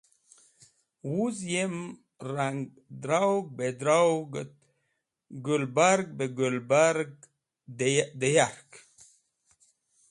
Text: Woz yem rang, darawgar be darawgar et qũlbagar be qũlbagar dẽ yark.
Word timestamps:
Woz 1.13 1.37
yem 1.53 1.75
rang, 2.33 2.59
darawgar 3.01 3.49
be 3.57 3.65
darawgar 3.79 4.41
et 4.45 4.53
qũlbagar 5.45 5.99
be 6.17 6.25
qũlbagar 6.37 6.97
dẽ 8.19 8.29
yark. 8.37 8.69